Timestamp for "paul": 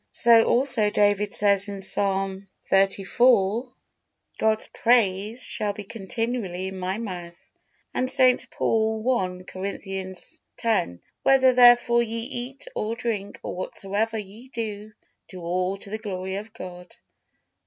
8.49-9.07